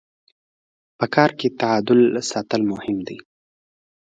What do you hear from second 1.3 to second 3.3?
کي تعادل ساتل مهم دي.